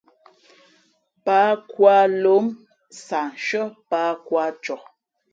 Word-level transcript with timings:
Pǎh 1.25 1.51
khu 1.71 1.81
ā 1.97 1.99
lǒm 2.23 2.45
sah 3.05 3.27
nshʉ́ά 3.35 3.65
pǎh 3.89 4.11
khu 4.25 4.33
ā 4.45 4.47
coh. 4.63 4.83